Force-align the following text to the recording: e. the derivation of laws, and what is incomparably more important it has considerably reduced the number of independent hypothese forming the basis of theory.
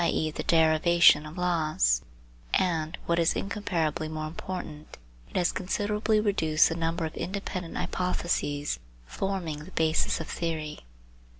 e. 0.03 0.31
the 0.31 0.41
derivation 0.41 1.27
of 1.27 1.37
laws, 1.37 2.01
and 2.55 2.97
what 3.05 3.19
is 3.19 3.35
incomparably 3.35 4.07
more 4.07 4.25
important 4.25 4.97
it 5.29 5.35
has 5.37 5.51
considerably 5.51 6.19
reduced 6.19 6.69
the 6.69 6.75
number 6.75 7.05
of 7.05 7.13
independent 7.15 7.75
hypothese 7.77 8.79
forming 9.05 9.59
the 9.63 9.71
basis 9.73 10.19
of 10.19 10.25
theory. 10.27 10.79